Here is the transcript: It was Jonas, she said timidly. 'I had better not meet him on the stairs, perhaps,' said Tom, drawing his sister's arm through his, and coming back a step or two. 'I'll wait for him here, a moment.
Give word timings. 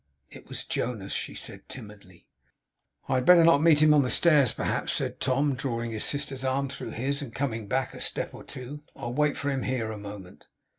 It 0.31 0.49
was 0.49 0.63
Jonas, 0.63 1.13
she 1.13 1.35
said 1.35 1.69
timidly. 1.69 2.25
'I 3.07 3.13
had 3.17 3.25
better 3.27 3.43
not 3.43 3.61
meet 3.61 3.83
him 3.83 3.93
on 3.93 4.01
the 4.01 4.09
stairs, 4.09 4.51
perhaps,' 4.51 4.93
said 4.93 5.19
Tom, 5.19 5.53
drawing 5.53 5.91
his 5.91 6.03
sister's 6.03 6.43
arm 6.43 6.69
through 6.69 6.89
his, 6.93 7.21
and 7.21 7.31
coming 7.31 7.67
back 7.67 7.93
a 7.93 8.01
step 8.01 8.33
or 8.33 8.43
two. 8.43 8.81
'I'll 8.95 9.13
wait 9.13 9.37
for 9.37 9.51
him 9.51 9.61
here, 9.61 9.91
a 9.91 9.99
moment. 9.99 10.47